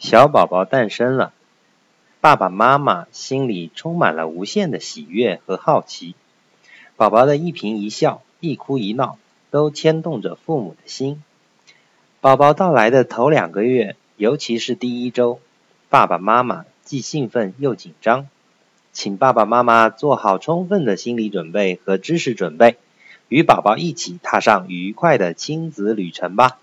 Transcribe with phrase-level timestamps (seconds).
[0.00, 1.34] 小宝宝诞生了。
[2.22, 6.14] 爸爸妈妈心里充满了无限的喜悦和好奇。
[6.96, 9.18] 宝宝的一颦一笑一哭一闹
[9.50, 11.22] 都牵动着父母的心。
[12.22, 15.38] 宝宝到来的头两个月尤其是第一周
[15.90, 18.26] 爸爸妈妈既兴奋又紧张。
[18.92, 22.78] 请爸爸妈妈做好充分的心理准备和知识准备
[23.28, 26.56] 与宝宝一起踏上愉快的亲子旅程吧。